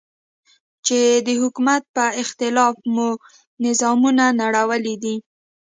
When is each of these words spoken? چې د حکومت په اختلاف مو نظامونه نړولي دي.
چې 0.85 0.99
د 1.25 1.29
حکومت 1.41 1.83
په 1.95 2.05
اختلاف 2.21 2.75
مو 2.93 3.09
نظامونه 3.65 4.25
نړولي 4.41 4.95
دي. 5.03 5.15